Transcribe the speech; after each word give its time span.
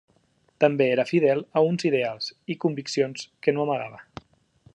També 0.63 0.87
era 0.93 1.05
fidel 1.09 1.43
a 1.61 1.63
uns 1.67 1.87
ideals 1.91 2.33
i 2.55 2.59
conviccions 2.67 3.29
que 3.45 3.59
no 3.59 3.67
amagava. 3.69 4.03